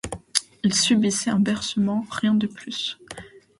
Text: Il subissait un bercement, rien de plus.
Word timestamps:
Il 0.63 0.73
subissait 0.73 1.29
un 1.29 1.39
bercement, 1.39 2.03
rien 2.09 2.33
de 2.33 2.47
plus. 2.47 2.97